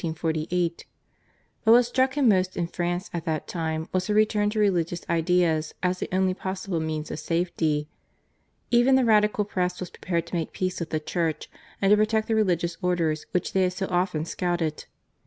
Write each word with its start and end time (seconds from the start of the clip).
But 0.01 0.87
what 1.65 1.83
struck 1.83 2.15
him 2.17 2.27
most 2.27 2.57
in 2.57 2.65
France 2.65 3.11
at 3.13 3.23
that 3.25 3.47
time 3.47 3.87
was 3.93 4.07
her 4.07 4.15
return 4.15 4.49
to 4.49 4.57
religious 4.59 5.05
ideas 5.07 5.75
as 5.83 5.99
the 5.99 6.09
only 6.11 6.33
possible 6.33 6.79
means 6.79 7.11
of 7.11 7.19
safety. 7.19 7.87
Even 8.71 8.95
the 8.95 9.05
Radical 9.05 9.45
Press 9.45 9.79
was 9.79 9.91
prepared 9.91 10.25
to 10.25 10.35
make 10.35 10.53
peace 10.53 10.79
with 10.79 10.89
the 10.89 10.99
Church 10.99 11.51
and 11.79 11.91
to 11.91 11.97
protect 11.97 12.27
the 12.27 12.33
religious 12.33 12.79
orders 12.81 13.27
which 13.29 13.53
they 13.53 13.61
had 13.61 13.73
so 13.73 13.85
often 13.91 14.25
scouted. 14.25 14.85